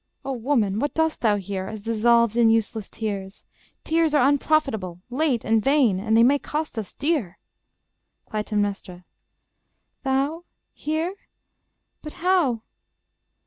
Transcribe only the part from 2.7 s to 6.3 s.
tears? Tears are unprofitable, late, and vain; And they